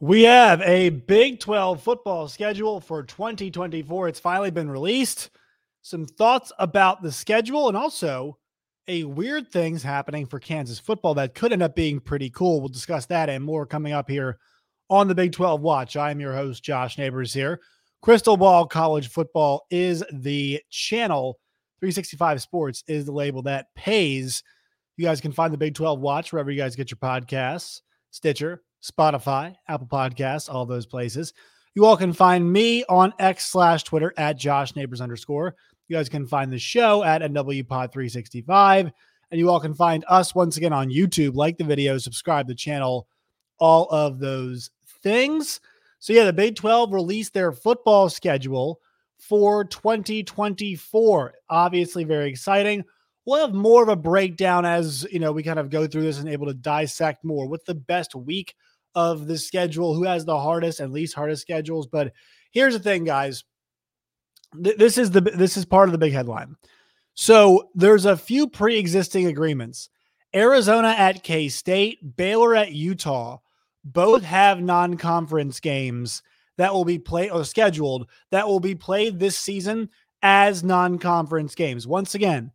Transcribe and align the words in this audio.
We 0.00 0.24
have 0.24 0.60
a 0.60 0.90
Big 0.90 1.40
12 1.40 1.82
football 1.82 2.28
schedule 2.28 2.80
for 2.80 3.02
2024. 3.02 4.08
It's 4.08 4.20
finally 4.20 4.50
been 4.50 4.70
released. 4.70 5.30
Some 5.80 6.04
thoughts 6.04 6.52
about 6.58 7.02
the 7.02 7.10
schedule 7.10 7.68
and 7.68 7.76
also 7.76 8.36
a 8.88 9.04
weird 9.04 9.50
things 9.50 9.82
happening 9.82 10.26
for 10.26 10.38
Kansas 10.38 10.78
football 10.78 11.14
that 11.14 11.34
could 11.34 11.52
end 11.52 11.62
up 11.62 11.74
being 11.74 11.98
pretty 11.98 12.28
cool. 12.28 12.60
We'll 12.60 12.68
discuss 12.68 13.06
that 13.06 13.30
and 13.30 13.42
more 13.42 13.64
coming 13.64 13.94
up 13.94 14.10
here 14.10 14.38
on 14.90 15.08
the 15.08 15.14
Big 15.14 15.32
12 15.32 15.62
Watch. 15.62 15.96
I 15.96 16.10
am 16.10 16.20
your 16.20 16.34
host, 16.34 16.62
Josh 16.62 16.98
Neighbors 16.98 17.32
here. 17.32 17.60
Crystal 18.02 18.36
Ball 18.36 18.66
College 18.66 19.08
Football 19.08 19.66
is 19.70 20.04
the 20.12 20.60
channel. 20.68 21.38
365 21.80 22.42
Sports 22.42 22.84
is 22.86 23.06
the 23.06 23.12
label 23.12 23.40
that 23.42 23.68
pays. 23.74 24.42
You 24.98 25.06
guys 25.06 25.22
can 25.22 25.32
find 25.32 25.54
the 25.54 25.58
Big 25.58 25.74
12 25.74 26.00
Watch 26.00 26.32
wherever 26.32 26.50
you 26.50 26.58
guys 26.58 26.76
get 26.76 26.90
your 26.90 26.98
podcasts 26.98 27.80
Stitcher, 28.10 28.62
Spotify, 28.86 29.54
Apple 29.68 29.86
Podcasts, 29.86 30.52
all 30.52 30.66
those 30.66 30.86
places. 30.86 31.32
You 31.74 31.84
all 31.84 31.96
can 31.96 32.12
find 32.12 32.50
me 32.50 32.84
on 32.88 33.12
X 33.18 33.46
slash 33.46 33.84
Twitter 33.84 34.14
at 34.16 34.38
Josh 34.38 34.76
Neighbors 34.76 35.00
underscore. 35.00 35.54
You 35.88 35.96
guys 35.96 36.08
can 36.08 36.26
find 36.26 36.52
the 36.52 36.58
show 36.58 37.04
at 37.04 37.22
NWPod365. 37.22 38.92
And 39.30 39.40
you 39.40 39.50
all 39.50 39.60
can 39.60 39.74
find 39.74 40.04
us 40.08 40.34
once 40.34 40.56
again 40.56 40.72
on 40.72 40.88
YouTube. 40.88 41.34
Like 41.34 41.58
the 41.58 41.64
video, 41.64 41.98
subscribe 41.98 42.46
the 42.46 42.54
channel, 42.54 43.08
all 43.58 43.86
of 43.90 44.20
those 44.20 44.70
things. 45.02 45.60
So, 45.98 46.12
yeah, 46.12 46.24
the 46.24 46.32
Big 46.32 46.54
12 46.56 46.92
released 46.92 47.34
their 47.34 47.52
football 47.52 48.08
schedule 48.08 48.80
for 49.18 49.64
2024. 49.64 51.34
Obviously, 51.50 52.04
very 52.04 52.28
exciting. 52.30 52.84
We'll 53.24 53.44
have 53.44 53.54
more 53.54 53.82
of 53.82 53.88
a 53.88 53.96
breakdown 53.96 54.64
as 54.64 55.04
you 55.10 55.18
know 55.18 55.32
we 55.32 55.42
kind 55.42 55.58
of 55.58 55.68
go 55.68 55.88
through 55.88 56.02
this 56.02 56.20
and 56.20 56.28
able 56.28 56.46
to 56.46 56.54
dissect 56.54 57.24
more. 57.24 57.48
What's 57.48 57.64
the 57.64 57.74
best 57.74 58.14
week 58.14 58.54
of 58.96 59.28
the 59.28 59.38
schedule? 59.38 59.94
Who 59.94 60.02
has 60.02 60.24
the 60.24 60.38
hardest 60.38 60.80
and 60.80 60.92
least 60.92 61.14
hardest 61.14 61.42
schedules? 61.42 61.86
But 61.86 62.12
here's 62.50 62.74
the 62.74 62.80
thing, 62.80 63.04
guys. 63.04 63.44
Th- 64.60 64.76
this 64.76 64.98
is 64.98 65.12
the 65.12 65.20
this 65.20 65.56
is 65.56 65.64
part 65.64 65.88
of 65.88 65.92
the 65.92 65.98
big 65.98 66.12
headline. 66.12 66.56
So 67.14 67.70
there's 67.74 68.06
a 68.06 68.16
few 68.16 68.48
pre-existing 68.48 69.26
agreements. 69.26 69.90
Arizona 70.34 70.88
at 70.88 71.22
K 71.22 71.48
State, 71.48 72.16
Baylor 72.16 72.56
at 72.56 72.72
Utah, 72.72 73.38
both 73.84 74.22
have 74.24 74.60
non-conference 74.60 75.60
games 75.60 76.22
that 76.58 76.72
will 76.72 76.84
be 76.84 76.98
played 76.98 77.30
or 77.30 77.44
scheduled 77.44 78.08
that 78.30 78.48
will 78.48 78.60
be 78.60 78.74
played 78.74 79.18
this 79.18 79.38
season 79.38 79.88
as 80.22 80.64
non-conference 80.64 81.54
games. 81.54 81.86
Once 81.86 82.14
again, 82.14 82.50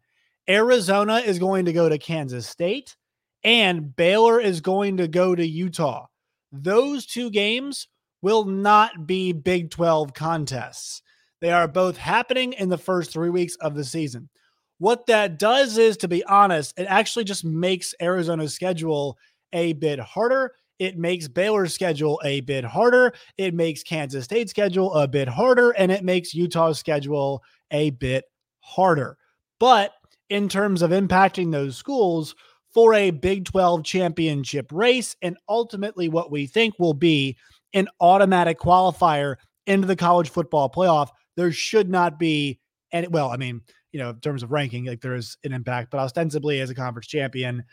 Arizona 0.50 1.18
is 1.18 1.40
going 1.40 1.66
to 1.66 1.74
go 1.74 1.88
to 1.88 1.97
Kansas 1.97 2.47
State 2.47 2.96
and 3.44 3.96
Baylor 3.96 4.40
is 4.40 4.62
going 4.62 4.97
to 4.97 5.07
go 5.07 5.35
to 5.35 5.46
Utah. 5.46 6.07
Those 6.51 7.06
two 7.06 7.29
games 7.29 7.88
will 8.22 8.45
not 8.45 9.07
be 9.07 9.31
Big 9.31 9.72
12 9.72 10.13
contests. 10.13 11.01
They 11.39 11.51
are 11.51 11.67
both 11.67 11.97
happening 11.97 12.53
in 12.53 12.69
the 12.69 12.78
first 12.78 13.12
three 13.12 13.29
weeks 13.29 13.56
of 13.56 13.73
the 13.73 13.84
season. 13.84 14.29
What 14.78 15.06
that 15.07 15.39
does 15.39 15.78
is, 15.78 15.97
to 15.97 16.07
be 16.07 16.23
honest, 16.25 16.73
it 16.78 16.85
actually 16.85 17.25
just 17.25 17.45
makes 17.45 17.94
Arizona's 18.01 18.53
schedule 18.53 19.17
a 19.53 19.73
bit 19.73 20.00
harder. 20.00 20.53
It 20.79 20.97
makes 20.97 21.28
Baylor's 21.28 21.73
schedule 21.73 22.19
a 22.23 22.41
bit 22.41 22.63
harder. 22.63 23.13
It 23.38 23.53
makes 23.53 23.83
Kansas 23.83 24.25
State's 24.25 24.50
schedule 24.50 24.94
a 24.95 25.07
bit 25.07 25.28
harder. 25.28 25.72
And 25.72 25.91
it 25.91 26.03
makes 26.03 26.33
Utah's 26.33 26.79
schedule 26.79 27.44
a 27.72 27.91
bit 27.91 28.25
harder. 28.62 29.18
But 29.59 29.94
in 30.29 30.50
terms 30.50 30.81
of 30.81 30.91
impacting 30.91 31.51
those 31.51 31.78
schools 31.78 32.33
for 32.74 32.94
a 32.94 33.12
Big 33.12 33.46
12 33.46 33.84
championship 33.84 34.72
race, 34.72 35.16
and 35.22 35.38
ultimately 35.50 36.09
what 36.09 36.32
we 36.32 36.48
think 36.48 36.78
will 36.80 36.94
be 36.94 37.38
an 37.74 37.88
automatic 38.00 38.59
qualifier 38.59 39.36
into 39.68 39.88
the 39.88 39.96
college 39.96 40.30
football 40.30 40.70
playoff, 40.70 41.10
there 41.36 41.52
should 41.52 41.90
not 41.90 42.20
be 42.20 42.60
any. 42.92 43.08
Well, 43.08 43.30
I 43.30 43.38
mean, 43.38 43.62
you 43.92 44.00
know, 44.00 44.12
in 44.12 44.20
terms 44.20 44.44
of 44.44 44.52
ranking, 44.52 44.86
like 44.86 45.02
there 45.02 45.16
is 45.16 45.38
an 45.44 45.54
impact, 45.54 45.92
but 45.92 46.00
ostensibly 46.00 46.60
as 46.60 46.70
a 46.70 46.76
conference 46.76 47.08
champion, 47.08 47.64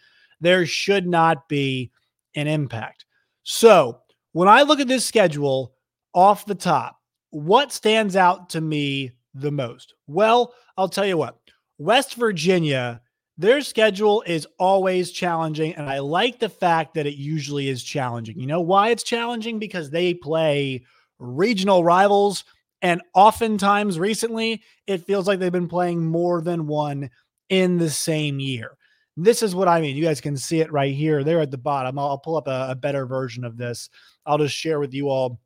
there 0.40 0.66
should 0.66 1.06
not 1.06 1.48
be 1.48 1.90
an 2.34 2.46
impact. 2.46 3.04
So 3.42 4.00
when 4.32 4.48
I 4.48 4.62
look 4.62 4.80
at 4.80 4.88
this 4.88 5.04
schedule 5.04 5.74
off 6.14 6.46
the 6.46 6.54
top, 6.54 6.96
what 7.30 7.72
stands 7.72 8.16
out 8.16 8.50
to 8.50 8.60
me 8.60 9.12
the 9.34 9.50
most? 9.50 9.94
Well, 10.06 10.54
I'll 10.76 10.88
tell 10.88 11.06
you 11.06 11.16
what. 11.16 11.38
West 11.78 12.14
Virginia, 12.14 13.00
their 13.38 13.60
schedule 13.60 14.22
is 14.26 14.46
always 14.58 15.12
challenging. 15.12 15.74
And 15.76 15.88
I 15.88 16.00
like 16.00 16.40
the 16.40 16.48
fact 16.48 16.94
that 16.94 17.06
it 17.06 17.14
usually 17.14 17.68
is 17.68 17.84
challenging. 17.84 18.38
You 18.38 18.46
know 18.46 18.60
why 18.60 18.88
it's 18.88 19.04
challenging? 19.04 19.60
Because 19.60 19.90
they 19.90 20.12
play 20.12 20.84
regional 21.20 21.84
rivals. 21.84 22.44
And 22.82 23.00
oftentimes 23.14 23.98
recently, 23.98 24.62
it 24.88 25.06
feels 25.06 25.28
like 25.28 25.38
they've 25.38 25.52
been 25.52 25.68
playing 25.68 26.04
more 26.04 26.40
than 26.42 26.66
one 26.66 27.10
in 27.48 27.78
the 27.78 27.90
same 27.90 28.40
year. 28.40 28.76
This 29.16 29.42
is 29.42 29.54
what 29.54 29.68
I 29.68 29.80
mean. 29.80 29.96
You 29.96 30.04
guys 30.04 30.20
can 30.20 30.36
see 30.36 30.60
it 30.60 30.72
right 30.72 30.94
here. 30.94 31.22
There 31.22 31.40
at 31.40 31.50
the 31.50 31.58
bottom. 31.58 31.98
I'll, 31.98 32.08
I'll 32.08 32.18
pull 32.18 32.36
up 32.36 32.48
a, 32.48 32.68
a 32.70 32.74
better 32.74 33.06
version 33.06 33.44
of 33.44 33.56
this. 33.56 33.88
I'll 34.26 34.38
just 34.38 34.54
share 34.54 34.80
with 34.80 34.92
you 34.94 35.08
all 35.08 35.40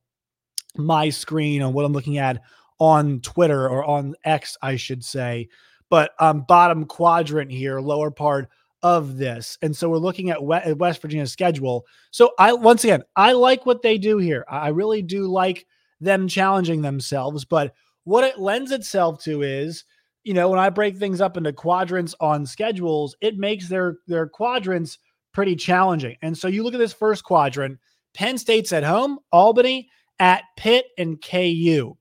my 0.77 1.11
screen 1.11 1.61
on 1.61 1.75
what 1.75 1.85
I'm 1.85 1.93
looking 1.93 2.19
at 2.19 2.43
on 2.79 3.21
Twitter 3.21 3.69
or 3.69 3.85
on 3.85 4.15
X, 4.25 4.57
I 4.63 4.77
should 4.77 5.05
say 5.05 5.49
but 5.93 6.13
um, 6.21 6.41
bottom 6.49 6.87
quadrant 6.87 7.53
here, 7.53 7.79
lower 7.79 8.11
part 8.11 8.49
of 8.83 9.19
this. 9.19 9.59
And 9.61 9.77
so 9.77 9.91
we're 9.91 9.99
looking 9.99 10.31
at 10.31 10.43
West 10.43 11.03
Virginia's 11.03 11.31
schedule. 11.31 11.85
So 12.13 12.33
I 12.39 12.55
once 12.55 12.83
again, 12.83 13.03
I 13.15 13.33
like 13.33 13.67
what 13.67 13.83
they 13.83 13.99
do 13.99 14.17
here. 14.17 14.47
I 14.49 14.69
really 14.69 15.03
do 15.03 15.27
like 15.27 15.67
them 16.01 16.29
challenging 16.29 16.81
themselves, 16.81 17.45
but 17.45 17.75
what 18.05 18.25
it 18.25 18.41
lends 18.41 18.71
itself 18.73 19.23
to 19.25 19.43
is, 19.43 19.85
you 20.25 20.33
know, 20.33 20.49
when 20.49 20.59
I 20.59 20.71
break 20.71 20.97
things 20.97 21.21
up 21.21 21.37
into 21.37 21.53
quadrants 21.53 22.15
on 22.21 22.47
schedules, 22.47 23.15
it 23.21 23.37
makes 23.37 23.69
their 23.69 23.99
their 24.07 24.27
quadrants 24.27 24.99
pretty 25.35 25.57
challenging. 25.57 26.17
And 26.23 26.39
so 26.39 26.49
you 26.49 26.63
look 26.63 26.73
at 26.73 26.81
this 26.81 26.95
first 26.95 27.23
quadrant, 27.23 27.79
Penn 28.15 28.39
State's 28.39 28.73
at 28.73 28.83
home, 28.83 29.19
Albany 29.31 29.91
at 30.19 30.45
Pitt 30.57 30.87
and 30.97 31.23
KU. 31.23 31.99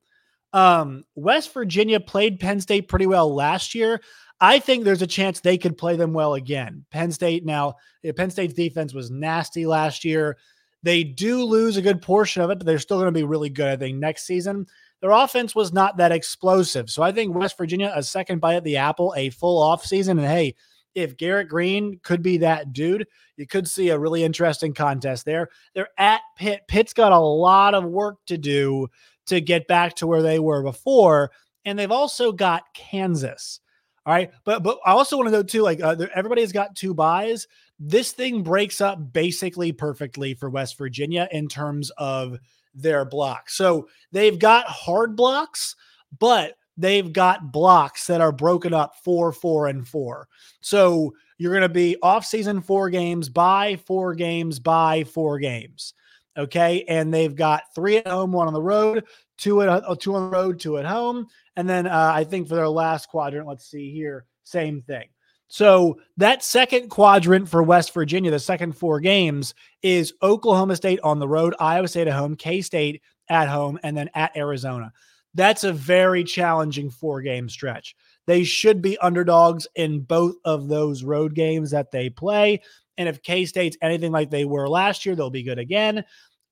Um, 0.54 1.06
West 1.16 1.54
Virginia 1.54 2.00
played 2.00 2.40
Penn 2.40 2.60
State 2.60 2.88
pretty 2.88 3.08
well 3.08 3.34
last 3.34 3.74
year. 3.74 4.02
I 4.40 4.60
think 4.60 4.84
there's 4.84 5.04
a 5.04 5.08
chance 5.08 5.40
they 5.40 5.58
could 5.58 5.78
play 5.78 5.96
them 5.96 6.14
well 6.14 6.34
again. 6.34 6.86
Penn 6.90 7.12
State 7.12 7.46
now, 7.46 7.76
Penn 8.16 8.32
State's 8.32 8.56
defense 8.56 8.94
was 8.94 9.12
nasty 9.12 9.66
last 9.66 10.04
year. 10.04 10.38
They 10.84 11.04
do 11.04 11.44
lose 11.44 11.78
a 11.78 11.82
good 11.82 12.02
portion 12.02 12.42
of 12.42 12.50
it, 12.50 12.58
but 12.58 12.66
they're 12.66 12.80
still 12.80 12.98
going 12.98 13.14
to 13.14 13.20
be 13.20 13.24
really 13.24 13.50
good, 13.50 13.68
I 13.68 13.78
think, 13.78 13.98
next 13.98 14.26
season. 14.26 14.66
Their 15.00 15.12
offense 15.12 15.54
was 15.54 15.72
not 15.72 15.98
that 15.98 16.12
explosive. 16.12 16.90
So 16.90 17.04
I 17.04 17.12
think 17.12 17.36
West 17.36 17.56
Virginia, 17.58 17.92
a 17.96 18.02
second 18.02 18.40
bite 18.40 18.56
at 18.56 18.64
the 18.64 18.78
apple, 18.78 19.14
a 19.16 19.30
full 19.30 19.62
offseason. 19.62 20.12
And 20.12 20.22
hey, 20.22 20.56
if 20.96 21.18
Garrett 21.18 21.50
Greene 21.50 22.00
could 22.04 22.22
be 22.22 22.38
that 22.38 22.74
dude, 22.74 23.08
you 23.38 23.48
could 23.48 23.68
see 23.68 23.90
a 23.90 24.00
really 24.00 24.24
interesting 24.24 24.74
contest 24.74 25.26
there. 25.26 25.50
They're 25.74 25.90
at 25.98 26.22
Pitt. 26.36 26.62
Pitt's 26.68 26.94
got 26.94 27.12
a 27.12 27.20
lot 27.20 27.74
of 27.74 27.84
work 27.84 28.18
to 28.28 28.38
do 28.38 28.88
to 29.28 29.42
get 29.42 29.68
back 29.68 29.96
to 29.96 30.08
where 30.08 30.22
they 30.22 30.40
were 30.40 30.64
before. 30.64 31.32
And 31.66 31.78
they've 31.78 31.92
also 31.92 32.32
got 32.32 32.64
Kansas. 32.74 33.60
All 34.06 34.14
right. 34.14 34.32
But 34.46 34.64
but 34.64 34.80
I 34.86 34.92
also 34.92 35.18
want 35.18 35.28
to 35.28 35.32
know 35.32 35.44
too, 35.44 35.62
like 35.62 35.82
uh, 35.82 35.96
everybody's 36.16 36.52
got 36.52 36.76
two 36.76 36.94
byes. 36.94 37.48
This 37.80 38.12
thing 38.12 38.44
breaks 38.44 38.82
up 38.82 39.14
basically 39.14 39.72
perfectly 39.72 40.34
for 40.34 40.50
West 40.50 40.78
Virginia 40.78 41.28
in 41.32 41.48
terms 41.48 41.92
of 41.98 42.38
their 42.74 43.06
blocks. 43.06 43.56
So 43.58 43.88
they've 44.12 44.38
got 44.38 44.66
hard 44.68 45.16
blocks, 45.16 45.76
but 46.20 46.56
they've 46.78 47.12
got 47.12 47.52
blocks 47.52 48.08
that 48.08 48.22
are 48.22 48.32
broken 48.32 48.74
up 48.74 48.96
four, 49.04 49.32
four, 49.32 49.68
and 49.68 49.88
four. 49.88 50.28
So 50.62 51.14
you're 51.38 51.52
going 51.52 51.62
to 51.62 51.70
be 51.70 51.98
off 52.02 52.26
season 52.26 52.62
four 52.62 52.90
games, 52.90 53.30
bye 53.30 53.80
four 53.86 54.14
games, 54.16 54.60
bye 54.60 55.04
four 55.04 55.40
games. 55.40 55.94
Okay. 56.38 56.86
And 56.88 57.14
they've 57.14 57.36
got 57.36 57.64
three 57.76 57.98
at 57.98 58.08
home, 58.08 58.32
one 58.32 58.48
on 58.48 58.54
the 58.54 58.62
road, 58.62 59.06
two 59.38 59.62
at 59.62 59.70
uh, 59.70 59.96
two 59.96 60.16
on 60.16 60.30
the 60.30 60.38
road, 60.38 60.60
two 60.60 60.78
at 60.78 60.86
home. 60.86 61.28
And 61.56 61.68
then 61.68 61.88
uh, 61.88 62.12
I 62.14 62.24
think 62.24 62.48
for 62.48 62.56
their 62.56 62.70
last 62.70 63.10
quadrant, 63.10 63.48
let's 63.48 63.70
see 63.70 63.92
here, 63.92 64.26
same 64.44 64.82
thing. 64.82 65.10
So 65.48 66.00
that 66.16 66.46
second 66.46 66.88
quadrant 66.88 67.50
for 67.50 67.62
West 67.62 67.94
Virginia, 67.94 68.32
the 68.32 68.40
second 68.40 68.72
four 68.78 69.02
games, 69.02 69.54
is 69.82 70.14
Oklahoma 70.24 70.78
State 70.78 71.02
on 71.04 71.20
the 71.20 71.28
road, 71.28 71.54
Iowa 71.60 71.90
State 71.90 72.08
at 72.08 72.14
home, 72.14 72.38
K 72.38 72.62
State 72.62 73.02
at 73.28 73.50
home, 73.50 73.78
and 73.84 73.98
then 73.98 74.10
at 74.16 74.36
Arizona. 74.38 74.94
That's 75.34 75.66
a 75.66 75.74
very 75.74 76.24
challenging 76.24 76.90
four 76.90 77.22
game 77.22 77.50
stretch. 77.50 77.96
They 78.28 78.44
should 78.44 78.82
be 78.82 78.98
underdogs 79.00 79.68
in 79.76 80.02
both 80.02 80.36
of 80.46 80.68
those 80.68 81.04
road 81.04 81.36
games 81.36 81.72
that 81.72 81.92
they 81.92 82.10
play. 82.10 82.62
And 82.98 83.08
if 83.08 83.22
K 83.24 83.46
State's 83.46 83.78
anything 83.82 84.12
like 84.12 84.30
they 84.30 84.46
were 84.46 84.68
last 84.68 85.06
year, 85.06 85.16
they'll 85.16 85.30
be 85.30 85.44
good 85.44 85.60
again. 85.60 86.04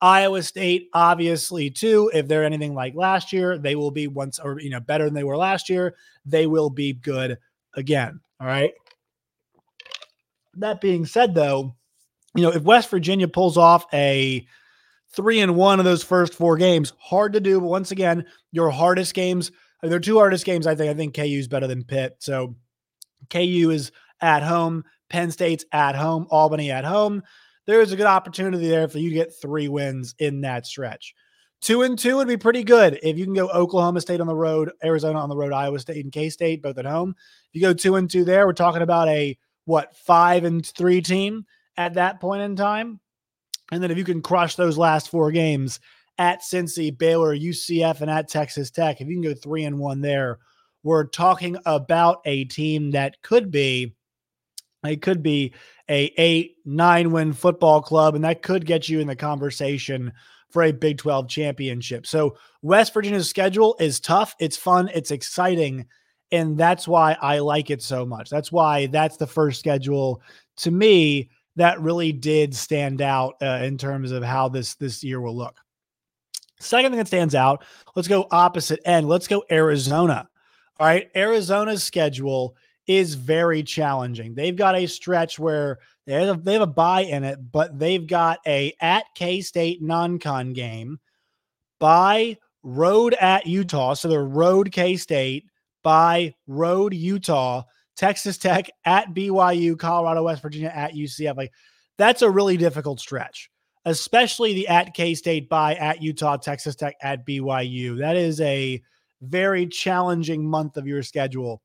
Iowa 0.02 0.42
State, 0.44 0.90
obviously, 0.94 1.70
too. 1.70 2.10
If 2.14 2.28
they're 2.28 2.46
anything 2.46 2.74
like 2.74 2.96
last 2.96 3.34
year, 3.34 3.58
they 3.58 3.76
will 3.76 3.92
be 3.92 4.08
once 4.08 4.40
or 4.40 4.60
you 4.60 4.70
know 4.70 4.80
better 4.80 5.06
than 5.06 5.14
they 5.14 5.24
were 5.24 5.38
last 5.38 5.70
year. 5.70 5.96
They 6.26 6.48
will 6.48 6.70
be 6.70 6.94
good 6.94 7.38
again. 7.76 8.20
All 8.40 8.48
right. 8.48 8.72
That 10.56 10.82
being 10.82 11.06
said, 11.06 11.36
though, 11.36 11.76
you 12.36 12.44
know, 12.44 12.52
if 12.52 12.64
West 12.64 12.90
Virginia 12.90 13.28
pulls 13.28 13.58
off 13.58 13.86
a 13.94 14.46
three 15.12 15.42
and 15.42 15.56
one 15.56 15.80
of 15.80 15.86
those 15.86 16.04
first 16.04 16.34
four 16.34 16.58
games, 16.58 16.94
hard 17.00 17.34
to 17.34 17.40
do. 17.40 17.60
But 17.60 17.68
once 17.68 17.92
again, 17.92 18.26
your 18.52 18.70
hardest 18.70 19.14
games, 19.14 19.52
their 19.82 20.00
two 20.00 20.18
hardest 20.18 20.46
games, 20.46 20.68
I 20.68 20.76
think. 20.76 20.90
I 20.90 20.94
think 20.94 21.16
KU 21.16 21.24
is 21.24 21.48
better 21.48 21.68
than 21.68 21.84
Pitt. 21.84 22.16
So 22.20 22.56
KU 23.30 23.70
is 23.72 23.92
at 24.22 24.44
home, 24.44 24.84
Penn 25.10 25.32
State's 25.32 25.66
at 25.72 25.96
home, 25.96 26.28
Albany 26.30 26.72
at 26.72 26.86
home. 26.86 27.24
There 27.66 27.82
is 27.82 27.92
a 27.92 27.98
good 27.98 28.06
opportunity 28.06 28.68
there 28.68 28.88
for 28.88 29.00
you 29.00 29.10
to 29.10 29.16
get 29.16 29.34
three 29.40 29.68
wins 29.68 30.16
in 30.20 30.42
that 30.42 30.66
stretch. 30.66 31.14
Two 31.62 31.82
and 31.82 32.00
two 32.00 32.16
would 32.16 32.28
be 32.28 32.38
pretty 32.38 32.64
good 32.64 33.00
if 33.04 33.18
you 33.18 33.26
can 33.26 33.34
go 33.34 33.50
Oklahoma 33.50 34.00
State 34.00 34.22
on 34.22 34.28
the 34.28 34.36
road, 34.36 34.72
Arizona 34.84 35.20
on 35.20 35.28
the 35.28 35.36
road, 35.36 35.52
Iowa 35.52 35.78
State 35.80 36.04
and 36.04 36.14
K 36.14 36.30
State 36.30 36.62
both 36.62 36.78
at 36.78 36.86
home. 36.86 37.16
If 37.20 37.50
you 37.54 37.62
go 37.62 37.74
two 37.74 37.96
and 37.96 38.10
two 38.10 38.24
there, 38.24 38.48
we're 38.48 38.54
talking 38.54 38.82
about 38.82 39.10
a 39.10 39.38
what 39.66 39.96
five 39.96 40.46
and 40.46 40.66
three 40.66 41.02
team 41.02 41.46
at 41.76 41.96
that 41.96 42.22
point 42.22 42.44
in 42.44 42.56
time. 42.56 43.00
And 43.72 43.84
then 43.84 43.92
if 43.92 43.98
you 43.98 44.06
can 44.06 44.22
crush 44.22 44.56
those 44.56 44.78
last 44.78 45.10
four 45.10 45.32
games 45.32 45.80
at 46.18 46.42
Cincy, 46.42 46.98
Baylor, 46.98 47.36
UCF, 47.36 48.02
and 48.02 48.10
at 48.10 48.30
Texas 48.30 48.72
Tech, 48.72 49.00
if 49.00 49.08
you 49.08 49.16
can 49.16 49.22
go 49.22 49.34
three 49.34 49.66
and 49.66 49.78
one 49.78 50.02
there, 50.02 50.40
we're 50.84 51.06
talking 51.06 51.58
about 51.66 52.22
a 52.26 52.46
team 52.46 52.92
that 52.92 53.22
could 53.22 53.52
be 53.52 53.94
it 54.84 55.02
could 55.02 55.22
be 55.22 55.54
a 55.90 56.14
eight 56.18 56.58
nine 56.66 57.12
win 57.12 57.34
football 57.34 57.82
club, 57.82 58.16
and 58.16 58.24
that 58.24 58.42
could 58.42 58.66
get 58.66 58.88
you 58.90 59.00
in 59.00 59.08
the 59.08 59.16
conversation 59.16 60.14
for 60.50 60.64
a 60.64 60.72
Big 60.72 60.98
12 60.98 61.28
championship. 61.28 62.08
So 62.08 62.38
West 62.62 62.94
Virginia's 62.94 63.30
schedule 63.30 63.76
is 63.80 64.00
tough. 64.00 64.36
It's 64.40 64.58
fun. 64.58 64.90
It's 64.94 65.12
exciting. 65.12 65.86
And 66.32 66.58
that's 66.58 66.88
why 66.88 67.18
I 67.22 67.40
like 67.40 67.70
it 67.70 67.82
so 67.82 68.06
much. 68.06 68.30
That's 68.30 68.52
why 68.52 68.88
that's 68.88 69.18
the 69.18 69.28
first 69.28 69.60
schedule 69.60 70.22
to 70.58 70.72
me 70.72 71.30
that 71.56 71.82
really 71.82 72.12
did 72.12 72.56
stand 72.56 73.02
out 73.02 73.36
uh, 73.42 73.60
in 73.64 73.78
terms 73.78 74.12
of 74.12 74.24
how 74.24 74.50
this 74.50 74.76
this 74.76 75.04
year 75.04 75.20
will 75.20 75.36
look. 75.36 75.60
Second 76.60 76.92
thing 76.92 77.00
that 77.00 77.08
stands 77.08 77.36
out, 77.36 77.64
let's 77.96 78.08
go 78.08 78.28
opposite 78.32 78.80
end. 78.86 79.08
Let's 79.08 79.28
go 79.28 79.44
Arizona. 79.50 80.30
All 80.80 80.88
right, 80.88 81.10
Arizona's 81.16 81.84
schedule 81.84 82.56
is 82.90 83.14
very 83.14 83.62
challenging. 83.62 84.34
They've 84.34 84.56
got 84.56 84.76
a 84.76 84.88
stretch 84.88 85.38
where 85.38 85.78
they 86.08 86.14
have 86.14 86.40
a, 86.40 86.42
they 86.42 86.54
have 86.54 86.64
a 86.64 86.68
bye 86.68 87.02
in 87.02 87.24
it, 87.24 87.38
but 87.52 87.78
they've 87.78 88.06
got 88.06 88.40
a 88.48 88.74
at 88.82 89.06
K 89.14 89.42
State 89.42 89.80
non-con 89.80 90.54
game, 90.54 91.00
bye 91.80 92.36
road 92.64 93.14
at 93.22 93.46
Utah, 93.46 93.94
so 93.94 94.08
they're 94.08 94.26
road 94.26 94.72
K 94.72 94.98
State, 94.98 95.46
bye 95.84 96.34
road 96.48 96.96
Utah, 96.96 97.62
Texas 97.96 98.40
Tech 98.40 98.72
at 98.86 99.14
BYU, 99.14 99.78
Colorado, 99.78 100.24
West 100.24 100.42
Virginia 100.42 100.72
at 100.74 100.96
UCF. 100.96 101.38
Like 101.38 101.54
that's 102.00 102.24
a 102.24 102.32
really 102.32 102.58
difficult 102.58 103.00
stretch, 103.00 103.52
especially 103.86 104.54
the 104.56 104.68
at 104.68 104.96
K 104.96 105.14
State 105.14 105.48
bye 105.48 105.76
at 105.76 106.02
Utah, 106.02 106.38
Texas 106.38 106.76
Tech 106.76 106.96
at 107.04 107.24
BYU. 107.24 108.00
That 108.00 108.16
is 108.16 108.42
a 108.42 108.82
very 109.22 109.68
challenging 109.68 110.50
month 110.50 110.76
of 110.76 110.88
your 110.88 111.04
schedule 111.04 111.62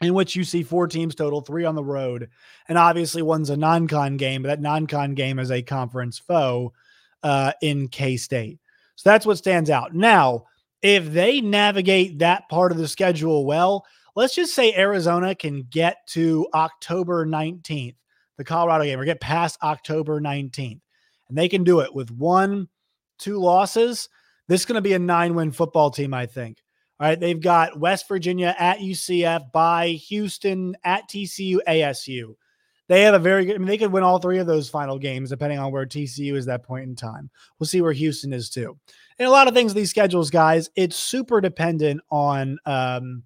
in 0.00 0.14
which 0.14 0.36
you 0.36 0.44
see 0.44 0.62
four 0.62 0.86
teams 0.86 1.14
total, 1.14 1.40
three 1.40 1.64
on 1.64 1.74
the 1.74 1.84
road. 1.84 2.28
And 2.68 2.78
obviously, 2.78 3.22
one's 3.22 3.50
a 3.50 3.56
non 3.56 3.86
con 3.86 4.16
game, 4.16 4.42
but 4.42 4.48
that 4.48 4.60
non 4.60 4.86
con 4.86 5.14
game 5.14 5.38
is 5.38 5.50
a 5.50 5.62
conference 5.62 6.18
foe 6.18 6.72
uh, 7.22 7.52
in 7.62 7.88
K 7.88 8.16
State. 8.16 8.58
So 8.96 9.10
that's 9.10 9.26
what 9.26 9.38
stands 9.38 9.70
out. 9.70 9.94
Now, 9.94 10.46
if 10.82 11.12
they 11.12 11.40
navigate 11.40 12.18
that 12.18 12.48
part 12.48 12.72
of 12.72 12.78
the 12.78 12.88
schedule 12.88 13.46
well, 13.46 13.86
let's 14.14 14.34
just 14.34 14.54
say 14.54 14.74
Arizona 14.74 15.34
can 15.34 15.62
get 15.70 16.06
to 16.08 16.46
October 16.54 17.26
19th, 17.26 17.96
the 18.36 18.44
Colorado 18.44 18.84
game, 18.84 19.00
or 19.00 19.04
get 19.04 19.20
past 19.20 19.58
October 19.62 20.20
19th, 20.20 20.80
and 21.28 21.38
they 21.38 21.48
can 21.48 21.64
do 21.64 21.80
it 21.80 21.94
with 21.94 22.10
one, 22.10 22.68
two 23.18 23.38
losses. 23.38 24.08
This 24.46 24.60
is 24.60 24.66
going 24.66 24.76
to 24.76 24.82
be 24.82 24.92
a 24.92 24.98
nine 24.98 25.34
win 25.34 25.50
football 25.52 25.90
team, 25.90 26.12
I 26.12 26.26
think. 26.26 26.58
All 27.00 27.08
right. 27.08 27.18
They've 27.18 27.40
got 27.40 27.78
West 27.78 28.06
Virginia 28.08 28.54
at 28.58 28.78
UCF, 28.78 29.50
bye 29.52 29.88
Houston 30.08 30.76
at 30.84 31.08
TCU, 31.08 31.58
ASU. 31.66 32.34
They 32.86 33.02
have 33.02 33.14
a 33.14 33.18
very 33.18 33.46
good, 33.46 33.56
I 33.56 33.58
mean, 33.58 33.66
they 33.66 33.78
could 33.78 33.92
win 33.92 34.04
all 34.04 34.18
three 34.18 34.38
of 34.38 34.46
those 34.46 34.68
final 34.68 34.98
games 34.98 35.30
depending 35.30 35.58
on 35.58 35.72
where 35.72 35.86
TCU 35.86 36.34
is 36.34 36.46
that 36.46 36.62
point 36.62 36.84
in 36.84 36.94
time. 36.94 37.30
We'll 37.58 37.66
see 37.66 37.80
where 37.80 37.92
Houston 37.92 38.32
is 38.32 38.50
too. 38.50 38.78
And 39.18 39.26
a 39.26 39.30
lot 39.30 39.48
of 39.48 39.54
things, 39.54 39.72
these 39.74 39.90
schedules, 39.90 40.30
guys, 40.30 40.68
it's 40.76 40.96
super 40.96 41.40
dependent 41.40 42.02
on, 42.10 42.58
um, 42.66 43.22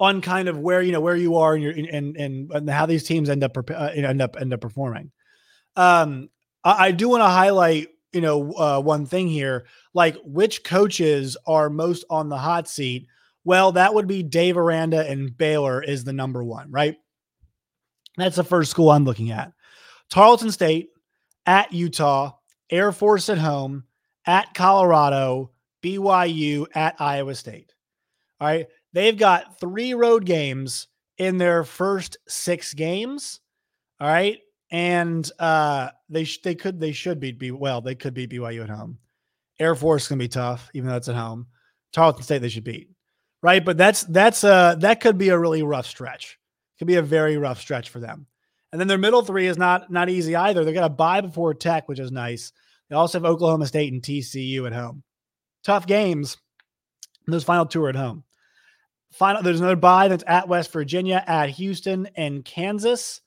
on 0.00 0.20
kind 0.20 0.48
of 0.48 0.58
where 0.58 0.82
you 0.82 0.92
know 0.92 1.00
where 1.00 1.16
you 1.16 1.36
are 1.36 1.54
and 1.54 1.62
your 1.62 1.72
and 1.72 2.16
and, 2.16 2.50
and 2.52 2.70
how 2.70 2.86
these 2.86 3.04
teams 3.04 3.30
end 3.30 3.44
up 3.44 3.56
uh, 3.70 3.90
end 3.94 4.20
up 4.20 4.36
end 4.38 4.52
up 4.52 4.60
performing. 4.60 5.10
Um, 5.76 6.28
I, 6.62 6.86
I 6.86 6.90
do 6.92 7.08
want 7.08 7.22
to 7.22 7.28
highlight 7.28 7.88
you 8.14 8.20
know 8.20 8.52
uh, 8.52 8.80
one 8.80 9.06
thing 9.06 9.28
here, 9.28 9.66
like 9.92 10.16
which 10.24 10.64
coaches 10.64 11.36
are 11.46 11.68
most 11.68 12.04
on 12.08 12.28
the 12.28 12.38
hot 12.38 12.68
seat. 12.68 13.06
Well, 13.44 13.72
that 13.72 13.92
would 13.92 14.06
be 14.06 14.22
Dave 14.22 14.56
Aranda 14.56 15.08
and 15.08 15.36
Baylor 15.36 15.82
is 15.82 16.04
the 16.04 16.12
number 16.12 16.42
one, 16.42 16.70
right? 16.70 16.96
That's 18.16 18.36
the 18.36 18.44
first 18.44 18.70
school 18.70 18.90
I'm 18.90 19.04
looking 19.04 19.30
at. 19.32 19.52
Tarleton 20.08 20.50
State 20.50 20.90
at 21.46 21.72
Utah, 21.72 22.32
Air 22.70 22.92
Force 22.92 23.28
at 23.28 23.38
home, 23.38 23.84
at 24.26 24.54
Colorado, 24.54 25.50
BYU 25.82 26.66
at 26.74 27.00
Iowa 27.00 27.34
State. 27.34 27.74
All 28.40 28.48
right. 28.48 28.66
They've 28.92 29.16
got 29.16 29.58
three 29.58 29.94
road 29.94 30.24
games 30.24 30.88
in 31.18 31.38
their 31.38 31.64
first 31.64 32.16
six 32.28 32.74
games. 32.74 33.40
All 34.00 34.08
right. 34.08 34.38
And 34.74 35.30
uh 35.38 35.90
they 36.08 36.24
sh- 36.24 36.42
they 36.42 36.56
could 36.56 36.80
they 36.80 36.90
should 36.90 37.20
beat 37.20 37.38
be 37.38 37.52
well, 37.52 37.80
they 37.80 37.94
could 37.94 38.12
beat 38.12 38.30
BYU 38.30 38.64
at 38.64 38.68
home. 38.68 38.98
Air 39.60 39.76
Force 39.76 40.08
can 40.08 40.18
be 40.18 40.26
tough, 40.26 40.68
even 40.74 40.88
though 40.88 40.96
it's 40.96 41.08
at 41.08 41.14
home. 41.14 41.46
Tarleton 41.92 42.24
State 42.24 42.42
they 42.42 42.48
should 42.48 42.64
beat. 42.64 42.88
Right. 43.40 43.64
But 43.64 43.76
that's 43.76 44.02
that's 44.02 44.42
uh 44.42 44.74
that 44.80 44.98
could 45.00 45.16
be 45.16 45.28
a 45.28 45.38
really 45.38 45.62
rough 45.62 45.86
stretch. 45.86 46.40
Could 46.80 46.88
be 46.88 46.96
a 46.96 47.02
very 47.02 47.36
rough 47.36 47.60
stretch 47.60 47.90
for 47.90 48.00
them. 48.00 48.26
And 48.72 48.80
then 48.80 48.88
their 48.88 48.98
middle 48.98 49.22
three 49.22 49.46
is 49.46 49.56
not 49.56 49.92
not 49.92 50.08
easy 50.08 50.34
either. 50.34 50.64
They're 50.64 50.74
gonna 50.74 50.88
buy 50.88 51.20
before 51.20 51.54
Tech, 51.54 51.88
which 51.88 52.00
is 52.00 52.10
nice. 52.10 52.50
They 52.90 52.96
also 52.96 53.18
have 53.20 53.26
Oklahoma 53.26 53.68
State 53.68 53.92
and 53.92 54.02
TCU 54.02 54.66
at 54.66 54.72
home. 54.72 55.04
Tough 55.62 55.86
games. 55.86 56.36
Those 57.28 57.44
final 57.44 57.64
two 57.64 57.84
are 57.84 57.90
at 57.90 57.94
home. 57.94 58.24
Final, 59.12 59.40
there's 59.40 59.60
another 59.60 59.76
bye 59.76 60.08
that's 60.08 60.24
at 60.26 60.48
West 60.48 60.72
Virginia, 60.72 61.22
at 61.24 61.50
Houston, 61.50 62.08
and 62.16 62.44
Kansas. 62.44 63.20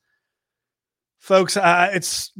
Folks, 1.20 1.58
uh, 1.58 1.90
it's 1.94 2.32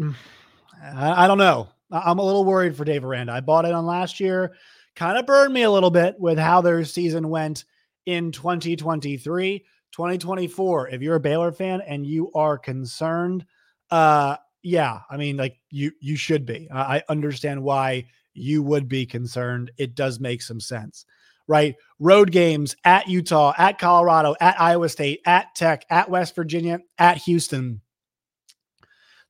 I, 0.82 1.26
I 1.26 1.28
don't 1.28 1.38
know. 1.38 1.70
I'm 1.92 2.20
a 2.20 2.24
little 2.24 2.46
worried 2.46 2.76
for 2.76 2.86
Dave 2.86 3.06
Aranda. 3.06 3.34
I 3.34 3.42
bought 3.42 3.66
it 3.66 3.74
on 3.74 3.86
last 3.86 4.20
year, 4.20 4.56
kind 4.96 5.18
of 5.18 5.26
burned 5.26 5.54
me 5.54 5.64
a 5.64 5.72
little 5.72 5.92
bit 5.92 6.20
with 6.20 6.38
how 6.38 6.62
their 6.62 6.84
season 6.84 7.30
went 7.30 7.66
in 8.06 8.32
2023. 8.32 9.66
2024, 9.92 10.90
if 10.90 11.02
you're 11.02 11.16
a 11.16 11.20
Baylor 11.20 11.52
fan 11.52 11.82
and 11.82 12.06
you 12.06 12.32
are 12.34 12.58
concerned, 12.58 13.46
uh, 13.90 14.36
yeah, 14.62 15.00
I 15.10 15.18
mean, 15.18 15.38
like 15.38 15.58
you 15.70 15.92
you 16.02 16.18
should 16.18 16.46
be. 16.46 16.68
I 16.72 17.02
understand 17.08 17.64
why 17.64 18.06
you 18.34 18.62
would 18.64 18.88
be 18.88 19.06
concerned. 19.06 19.72
It 19.78 19.96
does 19.96 20.20
make 20.20 20.42
some 20.42 20.60
sense, 20.60 21.06
right? 21.48 21.76
Road 22.00 22.32
games 22.32 22.76
at 22.84 23.08
Utah, 23.08 23.54
at 23.58 23.80
Colorado, 23.80 24.36
at 24.42 24.60
Iowa 24.60 24.90
State, 24.90 25.22
at 25.26 25.56
Tech, 25.56 25.86
at 25.90 26.10
West 26.10 26.36
Virginia, 26.36 26.82
at 26.98 27.18
Houston. 27.20 27.82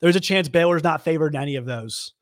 There's 0.02 0.16
a 0.16 0.22
chance 0.22 0.48
Baylor's 0.48 0.84
not 0.84 1.04
favored 1.04 1.36
in 1.36 1.42
any 1.42 1.56
of 1.56 1.66
those. 1.66 2.14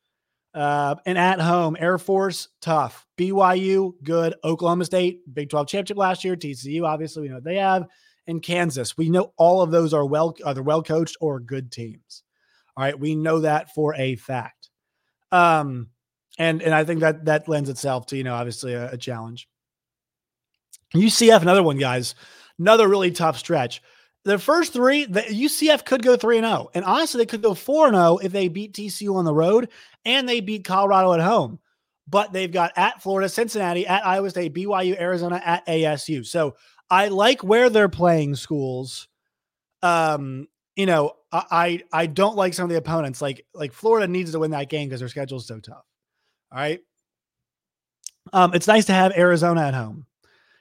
Uh, 0.53 0.95
and 1.05 1.17
at 1.17 1.41
home, 1.41 1.75
Air 1.77 1.97
Force, 1.97 2.47
tough. 2.61 3.05
BYU, 3.17 3.93
good. 4.03 4.35
Oklahoma 4.43 4.85
State, 4.85 5.21
Big 5.33 5.49
12 5.49 5.67
championship 5.67 5.97
last 5.97 6.23
year. 6.23 6.35
TCU, 6.37 6.85
obviously, 6.85 7.23
we 7.23 7.29
know 7.29 7.41
they 7.41 7.57
have. 7.57 7.87
And 8.27 8.41
Kansas, 8.41 8.97
we 8.97 9.09
know 9.09 9.33
all 9.37 9.61
of 9.61 9.71
those 9.71 9.93
are 9.93 10.05
well, 10.05 10.33
either 10.45 10.63
well 10.63 10.81
coached 10.81 11.17
or 11.19 11.39
good 11.39 11.71
teams. 11.71 12.23
All 12.77 12.83
right, 12.83 12.97
we 12.97 13.15
know 13.15 13.39
that 13.39 13.73
for 13.73 13.93
a 13.95 14.15
fact. 14.15 14.69
Um, 15.31 15.89
and 16.37 16.61
and 16.61 16.73
I 16.73 16.83
think 16.83 17.01
that 17.01 17.25
that 17.25 17.47
lends 17.47 17.69
itself 17.69 18.07
to 18.07 18.17
you 18.17 18.23
know 18.23 18.35
obviously 18.35 18.73
a, 18.73 18.91
a 18.91 18.97
challenge. 18.97 19.47
UCF, 20.93 21.41
another 21.41 21.63
one, 21.63 21.77
guys, 21.77 22.15
another 22.59 22.87
really 22.87 23.11
tough 23.11 23.37
stretch. 23.37 23.81
The 24.25 24.39
first 24.39 24.73
three, 24.73 25.05
the 25.05 25.21
UCF 25.21 25.85
could 25.85 26.01
go 26.01 26.17
three 26.17 26.37
and 26.37 26.45
zero, 26.45 26.65
oh, 26.65 26.71
and 26.73 26.83
honestly, 26.83 27.19
they 27.19 27.27
could 27.27 27.43
go 27.43 27.53
four 27.53 27.87
and 27.87 27.95
zero 27.95 28.13
oh 28.13 28.17
if 28.17 28.31
they 28.31 28.47
beat 28.47 28.73
TCU 28.73 29.15
on 29.15 29.23
the 29.25 29.33
road 29.33 29.69
and 30.03 30.27
they 30.27 30.39
beat 30.41 30.65
Colorado 30.65 31.13
at 31.13 31.21
home. 31.21 31.59
But 32.07 32.33
they've 32.33 32.51
got 32.51 32.71
at 32.75 33.01
Florida, 33.01 33.29
Cincinnati, 33.29 33.85
at 33.85 34.05
Iowa 34.05 34.29
State, 34.29 34.53
BYU, 34.53 34.99
Arizona, 34.99 35.41
at 35.43 35.65
ASU. 35.67 36.25
So 36.25 36.55
I 36.89 37.07
like 37.07 37.43
where 37.43 37.69
they're 37.69 37.89
playing 37.89 38.35
schools. 38.35 39.07
Um, 39.81 40.47
you 40.75 40.85
know, 40.85 41.13
I 41.31 41.81
I 41.91 42.07
don't 42.07 42.35
like 42.35 42.53
some 42.53 42.63
of 42.63 42.69
the 42.69 42.77
opponents. 42.77 43.21
Like 43.21 43.45
like 43.53 43.73
Florida 43.73 44.07
needs 44.07 44.31
to 44.31 44.39
win 44.39 44.51
that 44.51 44.69
game 44.69 44.87
because 44.87 44.99
their 44.99 45.09
schedule 45.09 45.37
is 45.37 45.47
so 45.47 45.59
tough. 45.59 45.85
All 46.51 46.57
right. 46.57 46.79
Um, 48.33 48.53
it's 48.53 48.67
nice 48.67 48.85
to 48.85 48.93
have 48.93 49.11
Arizona 49.15 49.61
at 49.61 49.73
home. 49.73 50.05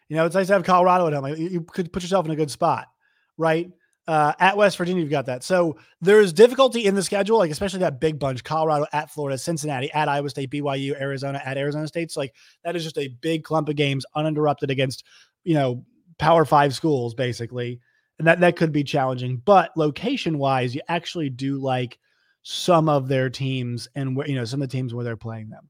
You 0.09 0.17
know, 0.17 0.27
it's 0.27 0.35
nice 0.35 0.49
to 0.49 0.53
have 0.55 0.65
Colorado 0.65 1.07
at 1.07 1.13
home. 1.15 1.35
You 1.37 1.63
could 1.63 1.93
put 1.93 2.03
yourself 2.03 2.27
in 2.27 2.33
a 2.33 2.37
good 2.37 2.51
spot, 2.51 2.89
right? 3.37 3.71
Uh, 4.07 4.35
at 4.39 4.57
West 4.57 4.77
Virginia, 4.77 5.01
you've 5.01 5.11
got 5.11 5.27
that. 5.27 5.43
So 5.43 5.79
there's 6.03 6.33
difficulty 6.33 6.85
in 6.85 6.95
the 6.95 7.03
schedule, 7.03 7.39
like 7.39 7.51
especially 7.51 7.81
that 7.81 8.01
big 8.01 8.19
bunch: 8.19 8.45
Colorado 8.45 8.87
at 8.93 9.11
Florida, 9.11 9.39
Cincinnati 9.39 9.91
at 9.93 10.09
Iowa 10.09 10.29
State, 10.29 10.51
BYU, 10.51 11.01
Arizona 11.01 11.41
at 11.45 11.57
Arizona 11.57 11.89
State. 11.89 12.13
So 12.13 12.21
like 12.21 12.35
that 12.65 12.77
is 12.77 12.85
just 12.85 12.99
a 12.99 13.09
big 13.09 13.45
clump 13.45 13.69
of 13.71 13.77
games 13.77 14.05
uninterrupted 14.15 14.71
against, 14.71 15.05
you 15.43 15.55
know, 15.55 15.85
Power 16.19 16.45
Five 16.45 16.75
schools, 16.75 17.15
basically 17.15 17.81
and 18.19 18.29
that 18.29 18.41
that 18.41 18.57
could 18.57 18.73
be 18.73 18.85
challenging. 18.85 19.39
But 19.45 19.77
location 19.77 20.39
wise, 20.39 20.75
you 20.75 20.81
actually 20.89 21.31
do 21.31 21.59
like 21.59 21.99
some 22.43 22.89
of 22.89 23.09
their 23.09 23.31
teams 23.31 23.89
and 23.95 24.17
where 24.17 24.29
you 24.29 24.35
know 24.35 24.45
some 24.45 24.63
of 24.63 24.69
the 24.69 24.77
teams 24.77 24.95
where 24.95 25.05
they're 25.05 25.17
playing 25.17 25.51
them. 25.51 25.69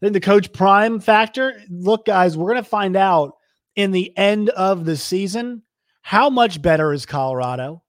Then 0.00 0.12
the 0.12 0.20
coach 0.20 0.52
prime 0.52 1.00
factor. 1.00 1.62
Look, 1.68 2.06
guys, 2.06 2.36
we're 2.36 2.50
gonna 2.50 2.64
find 2.64 2.96
out 2.96 3.36
in 3.76 3.90
the 3.90 4.16
end 4.16 4.50
of 4.50 4.84
the 4.84 4.96
season 4.96 5.62
how 6.02 6.30
much 6.30 6.62
better 6.62 6.92
is 6.92 7.06
Colorado. 7.06 7.82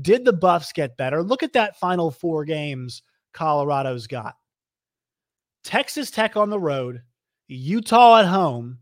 Did 0.00 0.24
the 0.24 0.32
Buffs 0.32 0.72
get 0.72 0.96
better? 0.96 1.22
Look 1.22 1.42
at 1.42 1.52
that 1.52 1.78
final 1.78 2.10
four 2.10 2.44
games 2.44 3.02
Colorado's 3.32 4.06
got. 4.06 4.34
Texas 5.64 6.10
Tech 6.10 6.36
on 6.36 6.50
the 6.50 6.58
road, 6.58 7.02
Utah 7.46 8.20
at 8.20 8.26
home, 8.26 8.78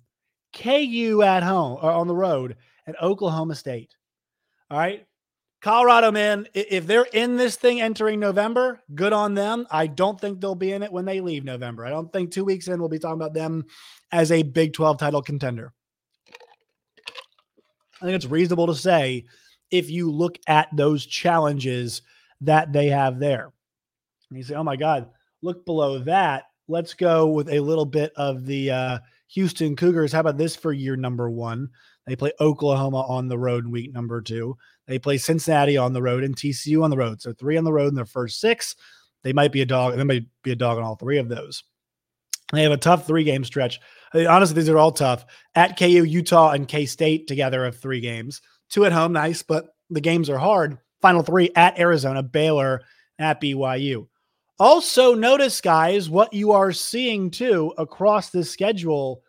KU 0.54 1.22
at 1.22 1.42
home 1.42 1.78
or 1.82 1.90
on 1.90 2.06
the 2.06 2.14
road, 2.14 2.56
and 2.86 2.96
Oklahoma 3.02 3.54
State. 3.54 3.94
All 4.70 4.78
right. 4.78 5.06
Colorado, 5.60 6.10
man, 6.10 6.46
if 6.54 6.86
they're 6.86 7.06
in 7.12 7.36
this 7.36 7.56
thing 7.56 7.82
entering 7.82 8.18
November, 8.18 8.80
good 8.94 9.12
on 9.12 9.34
them. 9.34 9.66
I 9.70 9.88
don't 9.88 10.18
think 10.18 10.40
they'll 10.40 10.54
be 10.54 10.72
in 10.72 10.82
it 10.82 10.90
when 10.90 11.04
they 11.04 11.20
leave 11.20 11.44
November. 11.44 11.84
I 11.84 11.90
don't 11.90 12.10
think 12.10 12.30
two 12.30 12.46
weeks 12.46 12.66
in 12.68 12.80
we'll 12.80 12.88
be 12.88 12.98
talking 12.98 13.20
about 13.20 13.34
them 13.34 13.66
as 14.10 14.32
a 14.32 14.42
Big 14.42 14.72
12 14.72 14.96
title 14.96 15.20
contender. 15.20 15.74
I 18.00 18.04
think 18.04 18.16
it's 18.16 18.26
reasonable 18.26 18.66
to 18.66 18.74
say 18.74 19.26
if 19.70 19.90
you 19.90 20.10
look 20.10 20.38
at 20.46 20.68
those 20.74 21.06
challenges 21.06 22.02
that 22.40 22.72
they 22.72 22.88
have 22.88 23.18
there. 23.18 23.52
And 24.30 24.38
you 24.38 24.44
say, 24.44 24.54
oh 24.54 24.64
my 24.64 24.76
God, 24.76 25.10
look 25.42 25.64
below 25.64 25.98
that. 26.00 26.44
Let's 26.68 26.94
go 26.94 27.28
with 27.28 27.48
a 27.48 27.60
little 27.60 27.84
bit 27.84 28.12
of 28.16 28.46
the 28.46 28.70
uh, 28.70 28.98
Houston 29.28 29.76
Cougars. 29.76 30.12
How 30.12 30.20
about 30.20 30.38
this 30.38 30.56
for 30.56 30.72
year 30.72 30.96
number 30.96 31.28
one? 31.28 31.68
They 32.06 32.16
play 32.16 32.32
Oklahoma 32.40 33.02
on 33.02 33.28
the 33.28 33.38
road 33.38 33.64
in 33.64 33.70
week 33.70 33.92
number 33.92 34.20
two. 34.20 34.56
They 34.86 34.98
play 34.98 35.18
Cincinnati 35.18 35.76
on 35.76 35.92
the 35.92 36.02
road 36.02 36.24
and 36.24 36.34
TCU 36.34 36.82
on 36.82 36.90
the 36.90 36.96
road. 36.96 37.20
So 37.20 37.32
three 37.32 37.56
on 37.56 37.64
the 37.64 37.72
road 37.72 37.88
in 37.88 37.94
their 37.94 38.06
first 38.06 38.40
six. 38.40 38.74
They 39.22 39.32
might 39.32 39.52
be 39.52 39.60
a 39.60 39.66
dog. 39.66 39.96
They 39.96 40.04
might 40.04 40.24
be 40.42 40.52
a 40.52 40.56
dog 40.56 40.78
on 40.78 40.84
all 40.84 40.96
three 40.96 41.18
of 41.18 41.28
those. 41.28 41.62
They 42.52 42.62
have 42.62 42.72
a 42.72 42.76
tough 42.76 43.06
three 43.06 43.24
game 43.24 43.44
stretch. 43.44 43.80
Honestly, 44.14 44.54
these 44.54 44.68
are 44.68 44.78
all 44.78 44.92
tough. 44.92 45.24
At 45.54 45.78
KU, 45.78 46.04
Utah, 46.04 46.50
and 46.50 46.66
K 46.68 46.86
State 46.86 47.26
together 47.26 47.64
of 47.64 47.78
three 47.78 48.00
games. 48.00 48.42
Two 48.68 48.84
at 48.84 48.92
home, 48.92 49.12
nice, 49.12 49.42
but 49.42 49.74
the 49.90 50.00
games 50.00 50.30
are 50.30 50.38
hard. 50.38 50.78
Final 51.00 51.22
three 51.22 51.50
at 51.56 51.78
Arizona, 51.78 52.22
Baylor, 52.22 52.82
at 53.18 53.40
BYU. 53.40 54.06
Also, 54.58 55.14
notice, 55.14 55.60
guys, 55.60 56.10
what 56.10 56.32
you 56.32 56.52
are 56.52 56.72
seeing 56.72 57.30
too 57.30 57.72
across 57.78 58.30
the 58.30 58.44
schedule 58.44 59.22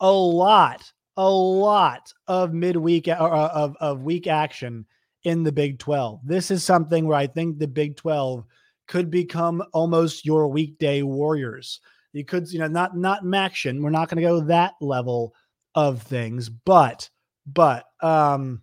a 0.00 0.10
lot 0.10 0.92
a 1.16 1.30
lot 1.30 2.12
of 2.26 2.52
midweek 2.52 3.08
or 3.08 3.12
uh, 3.12 3.48
of, 3.48 3.76
of 3.80 4.02
week 4.02 4.26
action 4.26 4.84
in 5.24 5.42
the 5.42 5.52
Big 5.52 5.78
12. 5.78 6.20
This 6.24 6.50
is 6.50 6.64
something 6.64 7.06
where 7.06 7.16
I 7.16 7.26
think 7.26 7.58
the 7.58 7.68
Big 7.68 7.96
12 7.96 8.44
could 8.86 9.10
become 9.10 9.62
almost 9.72 10.26
your 10.26 10.48
weekday 10.48 11.02
warriors. 11.02 11.80
You 12.14 12.24
could, 12.24 12.50
you 12.50 12.60
know, 12.60 12.68
not 12.68 12.96
not 12.96 13.24
MACtion. 13.24 13.82
We're 13.82 13.90
not 13.90 14.08
going 14.08 14.22
to 14.22 14.28
go 14.28 14.40
that 14.42 14.74
level 14.80 15.34
of 15.74 16.02
things, 16.02 16.48
but 16.48 17.10
but 17.46 17.84
um 18.00 18.62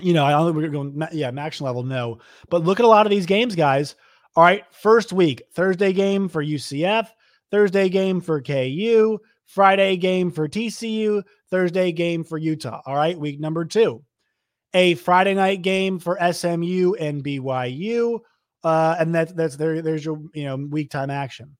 you 0.00 0.12
know, 0.12 0.24
I 0.24 0.30
don't 0.30 0.46
think 0.46 0.56
we're 0.56 0.68
going 0.70 1.08
yeah, 1.12 1.30
MACtion 1.30 1.60
level, 1.60 1.84
no. 1.84 2.18
But 2.48 2.64
look 2.64 2.80
at 2.80 2.86
a 2.86 2.88
lot 2.88 3.06
of 3.06 3.10
these 3.10 3.26
games, 3.26 3.54
guys. 3.54 3.94
All 4.34 4.42
right, 4.42 4.64
first 4.72 5.12
week, 5.12 5.42
Thursday 5.52 5.92
game 5.92 6.28
for 6.28 6.44
UCF, 6.44 7.08
Thursday 7.52 7.88
game 7.88 8.20
for 8.20 8.42
KU, 8.42 9.18
Friday 9.46 9.96
game 9.96 10.32
for 10.32 10.48
TCU, 10.48 11.22
Thursday 11.50 11.92
game 11.92 12.24
for 12.24 12.38
Utah. 12.38 12.80
All 12.86 12.96
right, 12.96 13.16
week 13.16 13.38
number 13.38 13.64
two. 13.64 14.02
A 14.72 14.94
Friday 14.94 15.34
night 15.34 15.62
game 15.62 16.00
for 16.00 16.18
SMU 16.32 16.94
and 16.94 17.22
BYU. 17.22 18.18
Uh, 18.64 18.96
and 18.98 19.14
that's 19.14 19.32
that's 19.34 19.56
there, 19.56 19.82
there's 19.82 20.04
your 20.04 20.20
you 20.32 20.44
know 20.44 20.56
week 20.56 20.90
time 20.90 21.10
action. 21.10 21.56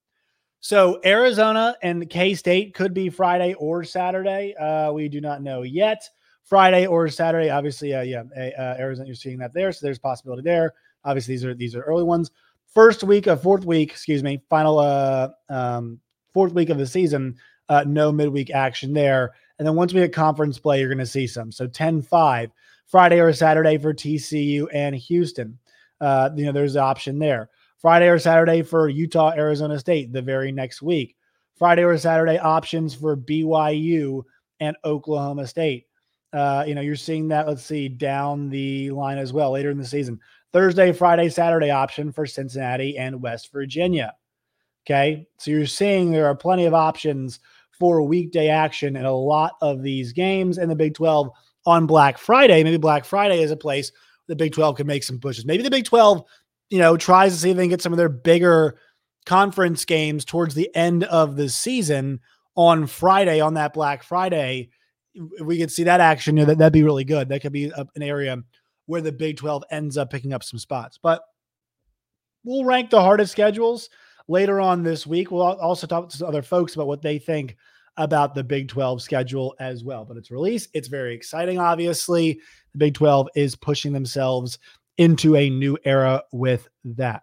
So 0.65 0.99
Arizona 1.05 1.77
and 1.83 2.09
K 2.09 2.35
State 2.35 2.73
could 2.73 2.95
be 2.95 3.11
Friday 3.11 3.53
or 3.59 3.85
Saturday. 3.85 4.55
Uh, 4.55 4.93
we 4.93 5.11
do 5.11 5.21
not 5.21 5.43
know 5.43 5.61
yet. 5.61 6.09
Friday 6.43 6.87
or 6.87 7.07
Saturday, 7.11 7.51
obviously, 7.51 7.93
uh, 7.93 8.01
yeah, 8.01 8.23
uh, 8.35 8.75
Arizona, 8.79 9.07
you're 9.07 9.15
seeing 9.15 9.37
that 9.41 9.53
there, 9.53 9.73
so 9.73 9.81
there's 9.83 9.99
possibility 9.99 10.41
there. 10.41 10.73
Obviously, 11.05 11.35
these 11.35 11.45
are 11.45 11.55
these 11.55 11.75
are 11.75 11.83
early 11.83 12.03
ones. 12.03 12.31
First 12.67 13.05
week 13.05 13.27
of 13.27 13.43
fourth 13.43 13.67
week, 13.67 13.91
excuse 13.91 14.23
me, 14.23 14.43
final 14.49 14.79
uh 14.79 15.29
um 15.51 16.01
fourth 16.33 16.55
week 16.55 16.71
of 16.71 16.79
the 16.79 16.87
season 16.87 17.37
uh, 17.69 17.85
no 17.87 18.11
midweek 18.11 18.51
action 18.51 18.95
there. 18.95 19.35
And 19.59 19.69
then 19.69 19.75
once 19.75 19.93
we 19.93 20.01
get 20.01 20.15
conference 20.15 20.59
play, 20.59 20.81
you're 20.81 20.89
going 20.89 20.97
to 20.97 21.07
see 21.07 21.27
some. 21.27 21.53
So 21.53 21.67
10 21.67 22.01
5, 22.01 22.51
Friday 22.87 23.21
or 23.21 23.33
Saturday 23.35 23.77
for 23.77 23.93
TCU 23.93 24.67
and 24.73 24.95
Houston. 24.95 25.59
Uh, 26.01 26.31
you 26.35 26.47
know, 26.47 26.53
there's 26.53 26.77
an 26.77 26.83
option 26.83 27.19
there. 27.19 27.51
Friday 27.85 28.09
or 28.09 28.19
Saturday 28.19 28.63
for 28.63 28.89
Utah, 28.89 29.35
Arizona 29.37 29.79
State 29.79 30.11
the 30.11 30.23
very 30.23 30.51
next 30.51 30.81
week. 30.81 31.17
Friday 31.59 31.85
or 31.85 31.99
Saturday 31.99 32.39
options 32.39 32.95
for 32.95 33.15
BYU 33.15 34.23
and 34.59 34.75
Oklahoma 34.87 35.47
State. 35.47 35.87
Uh, 36.33 36.65
you 36.67 36.75
know, 36.75 36.81
you're 36.81 36.97
seeing 36.97 37.29
that, 37.29 37.47
let's 37.47 37.63
see, 37.63 37.91
down 37.91 38.49
the 38.49 38.91
line 38.91 39.19
as 39.19 39.35
well 39.35 39.51
later 39.51 39.71
in 39.71 39.77
the 39.77 39.85
season. 39.85 40.19
Thursday, 40.51 40.93
Friday, 40.93 41.29
Saturday 41.29 41.71
option 41.71 42.11
for 42.11 42.25
Cincinnati 42.25 42.97
and 42.97 43.21
West 43.21 43.53
Virginia. 43.53 44.15
Okay. 44.87 45.29
So 45.37 45.51
you're 45.51 45.67
seeing 45.67 46.11
there 46.11 46.25
are 46.25 46.35
plenty 46.35 46.65
of 46.65 46.73
options 46.73 47.41
for 47.79 48.01
weekday 48.01 48.49
action 48.49 48.97
in 48.97 49.05
a 49.05 49.13
lot 49.13 49.57
of 49.61 49.83
these 49.83 50.15
games 50.15 50.57
in 50.57 50.71
the 50.71 50.75
Big 50.75 50.95
12 50.95 51.29
on 51.67 51.87
Black 51.87 52.17
Friday. 52.17 52.65
Maybe 52.65 52.79
Black 52.79 53.05
Friday 53.05 53.43
is 53.43 53.51
a 53.51 53.57
place 53.59 53.93
the 54.27 54.37
Big 54.37 54.53
12 54.53 54.77
can 54.77 54.87
make 54.87 55.03
some 55.03 55.19
pushes. 55.19 55.45
Maybe 55.45 55.63
the 55.63 55.71
Big 55.71 55.85
12, 55.85 56.25
you 56.71 56.79
know, 56.79 56.97
tries 56.97 57.33
to 57.33 57.39
see 57.39 57.51
if 57.51 57.57
they 57.57 57.65
can 57.65 57.71
get 57.71 57.83
some 57.83 57.93
of 57.93 57.99
their 57.99 58.09
bigger 58.09 58.79
conference 59.27 59.85
games 59.85 60.25
towards 60.25 60.55
the 60.55 60.75
end 60.75 61.05
of 61.05 61.37
the 61.37 61.49
season 61.49 62.21
on 62.57 62.87
Friday, 62.87 63.41
on 63.41 63.55
that 63.55 63.75
Black 63.75 64.03
Friday. 64.03 64.71
If 65.15 65.47
we 65.47 65.59
could 65.59 65.73
see 65.73 65.85
that 65.85 66.01
action, 66.01 66.37
you 66.37 66.43
know, 66.43 66.47
that, 66.47 66.59
that'd 66.59 66.73
be 66.73 66.83
really 66.83 67.05
good. 67.05 67.29
That 67.29 67.43
could 67.43 67.53
be 67.53 67.67
a, 67.67 67.87
an 67.95 68.03
area 68.03 68.39
where 68.87 69.01
the 69.01 69.13
Big 69.13 69.37
12 69.37 69.65
ends 69.71 69.97
up 69.97 70.11
picking 70.11 70.33
up 70.33 70.43
some 70.43 70.59
spots. 70.59 70.99
But 71.01 71.23
we'll 72.45 72.65
rank 72.65 72.91
the 72.91 73.01
hardest 73.01 73.33
schedules 73.33 73.89
later 74.29 74.61
on 74.61 74.83
this 74.83 75.07
week. 75.07 75.31
We'll 75.31 75.43
also 75.43 75.87
talk 75.87 76.09
to 76.11 76.27
other 76.27 76.43
folks 76.43 76.75
about 76.75 76.87
what 76.87 77.03
they 77.03 77.19
think 77.19 77.57
about 77.97 78.35
the 78.35 78.45
Big 78.45 78.69
12 78.69 79.03
schedule 79.03 79.55
as 79.61 79.85
well. 79.85 80.05
But 80.05 80.17
it's 80.17 80.31
released. 80.31 80.71
It's 80.75 80.89
very 80.89 81.15
exciting, 81.15 81.59
obviously. 81.59 82.41
The 82.73 82.79
Big 82.79 82.95
12 82.95 83.29
is 83.37 83.55
pushing 83.55 83.93
themselves 83.93 84.59
into 84.99 85.37
a 85.37 85.51
new 85.51 85.79
era 85.85 86.23
with 86.33 86.69
that. 86.85 87.23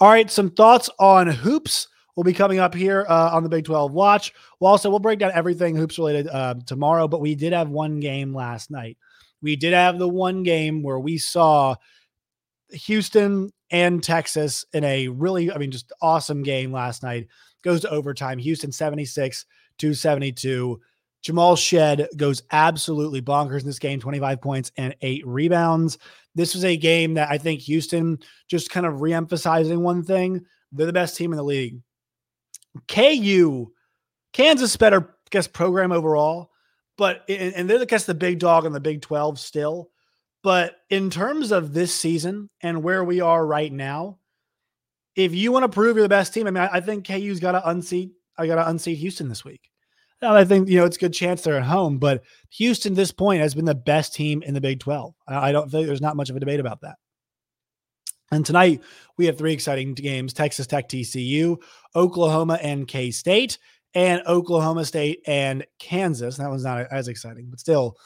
All 0.00 0.08
right, 0.08 0.30
some 0.30 0.50
thoughts 0.50 0.90
on 0.98 1.28
hoops 1.28 1.88
will 2.16 2.24
be 2.24 2.32
coming 2.32 2.58
up 2.58 2.74
here 2.74 3.06
uh, 3.08 3.30
on 3.32 3.42
the 3.42 3.48
Big 3.48 3.64
12 3.64 3.92
Watch. 3.92 4.32
We'll 4.60 4.70
also 4.70 4.90
we'll 4.90 4.98
break 4.98 5.18
down 5.18 5.32
everything 5.34 5.76
hoops 5.76 5.98
related 5.98 6.28
uh, 6.28 6.54
tomorrow, 6.66 7.08
but 7.08 7.20
we 7.20 7.34
did 7.34 7.52
have 7.52 7.68
one 7.68 8.00
game 8.00 8.34
last 8.34 8.70
night. 8.70 8.98
We 9.42 9.56
did 9.56 9.72
have 9.72 9.98
the 9.98 10.08
one 10.08 10.42
game 10.42 10.82
where 10.82 10.98
we 10.98 11.18
saw 11.18 11.76
Houston 12.70 13.50
and 13.70 14.02
Texas 14.02 14.64
in 14.72 14.84
a 14.84 15.08
really, 15.08 15.52
I 15.52 15.58
mean, 15.58 15.70
just 15.70 15.92
awesome 16.00 16.42
game 16.42 16.72
last 16.72 17.02
night. 17.02 17.28
Goes 17.62 17.80
to 17.82 17.90
overtime. 17.90 18.38
Houston 18.38 18.72
76 18.72 19.46
to 19.78 19.94
72. 19.94 20.80
Jamal 21.24 21.56
Shead 21.56 22.06
goes 22.16 22.42
absolutely 22.52 23.22
bonkers 23.22 23.60
in 23.60 23.66
this 23.66 23.78
game 23.78 23.98
25 23.98 24.42
points 24.42 24.70
and 24.76 24.94
eight 25.00 25.26
rebounds. 25.26 25.96
This 26.34 26.54
was 26.54 26.64
a 26.66 26.76
game 26.76 27.14
that 27.14 27.30
I 27.30 27.38
think 27.38 27.62
Houston 27.62 28.18
just 28.46 28.70
kind 28.70 28.84
of 28.84 28.96
reemphasizing 28.96 29.78
one 29.78 30.02
thing. 30.02 30.44
They're 30.70 30.86
the 30.86 30.92
best 30.92 31.16
team 31.16 31.32
in 31.32 31.38
the 31.38 31.42
league. 31.42 31.80
KU, 32.88 33.72
Kansas 34.34 34.76
better, 34.76 35.00
I 35.00 35.28
guess, 35.30 35.46
program 35.46 35.92
overall, 35.92 36.50
but 36.98 37.24
and 37.28 37.70
they're, 37.70 37.78
the 37.78 37.86
guess, 37.86 38.04
the 38.04 38.14
big 38.14 38.38
dog 38.38 38.66
in 38.66 38.72
the 38.72 38.80
Big 38.80 39.00
12 39.00 39.38
still. 39.38 39.90
But 40.42 40.76
in 40.90 41.08
terms 41.08 41.52
of 41.52 41.72
this 41.72 41.94
season 41.94 42.50
and 42.60 42.82
where 42.82 43.02
we 43.02 43.22
are 43.22 43.46
right 43.46 43.72
now, 43.72 44.18
if 45.16 45.34
you 45.34 45.52
want 45.52 45.62
to 45.62 45.68
prove 45.70 45.96
you're 45.96 46.04
the 46.04 46.08
best 46.08 46.34
team, 46.34 46.46
I 46.46 46.50
mean, 46.50 46.64
I, 46.64 46.76
I 46.76 46.80
think 46.80 47.06
KU's 47.06 47.40
got 47.40 47.52
to 47.52 47.66
unseat. 47.66 48.12
I 48.36 48.46
got 48.46 48.56
to 48.56 48.68
unseat 48.68 48.98
Houston 48.98 49.30
this 49.30 49.44
week. 49.44 49.70
And 50.22 50.32
I 50.32 50.44
think 50.44 50.68
you 50.68 50.78
know 50.78 50.84
it's 50.84 50.96
a 50.96 51.00
good 51.00 51.12
chance 51.12 51.42
they're 51.42 51.58
at 51.58 51.64
home, 51.64 51.98
but 51.98 52.22
Houston, 52.50 52.94
this 52.94 53.12
point, 53.12 53.40
has 53.40 53.54
been 53.54 53.64
the 53.64 53.74
best 53.74 54.14
team 54.14 54.42
in 54.42 54.54
the 54.54 54.60
Big 54.60 54.80
12. 54.80 55.14
I, 55.28 55.52
don't 55.52 55.70
think 55.70 55.86
there's 55.86 56.00
not 56.00 56.16
much 56.16 56.30
of 56.30 56.36
a 56.36 56.40
debate 56.40 56.60
about 56.60 56.80
that. 56.80 56.96
And 58.30 58.46
tonight 58.46 58.82
we 59.18 59.26
have 59.26 59.36
three 59.36 59.52
exciting 59.52 59.94
games: 59.94 60.32
Texas 60.32 60.66
Tech, 60.66 60.88
TCU, 60.88 61.60
Oklahoma, 61.94 62.58
and 62.62 62.88
K 62.88 63.10
State, 63.10 63.58
and 63.94 64.22
Oklahoma 64.26 64.84
State 64.84 65.20
and 65.26 65.66
Kansas. 65.78 66.36
That 66.36 66.50
one's 66.50 66.64
not 66.64 66.86
as 66.90 67.08
exciting, 67.08 67.46
but 67.50 67.60
still 67.60 67.96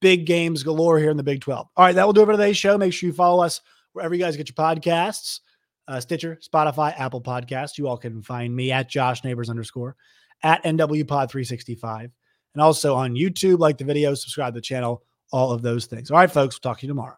big 0.00 0.26
games 0.26 0.62
galore 0.62 0.98
here 0.98 1.10
in 1.10 1.16
the 1.16 1.22
Big 1.22 1.40
12. 1.40 1.68
All 1.76 1.84
right, 1.84 1.94
that 1.94 2.06
will 2.06 2.12
do 2.12 2.22
it 2.22 2.26
for 2.26 2.32
today's 2.32 2.56
show. 2.56 2.76
Make 2.78 2.92
sure 2.92 3.08
you 3.08 3.12
follow 3.12 3.42
us 3.42 3.60
wherever 3.92 4.14
you 4.14 4.20
guys 4.20 4.36
get 4.36 4.48
your 4.48 4.54
podcasts. 4.54 5.40
Uh, 5.88 6.00
Stitcher, 6.00 6.38
Spotify, 6.42 6.98
Apple 6.98 7.22
Podcasts. 7.22 7.78
You 7.78 7.86
all 7.86 7.96
can 7.96 8.22
find 8.22 8.54
me 8.54 8.72
at 8.72 8.88
Josh 8.88 9.22
Neighbors 9.22 9.48
underscore 9.48 9.96
at 10.46 10.62
NWPod 10.62 11.28
365. 11.28 12.10
And 12.54 12.62
also 12.62 12.94
on 12.94 13.14
YouTube, 13.14 13.58
like 13.58 13.76
the 13.76 13.84
video, 13.84 14.14
subscribe 14.14 14.54
to 14.54 14.58
the 14.58 14.62
channel, 14.62 15.02
all 15.32 15.50
of 15.52 15.60
those 15.60 15.86
things. 15.86 16.10
All 16.10 16.16
right, 16.16 16.30
folks, 16.30 16.54
we'll 16.56 16.70
talk 16.72 16.80
to 16.80 16.86
you 16.86 16.90
tomorrow. 16.90 17.16